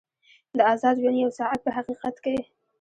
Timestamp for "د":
0.57-0.59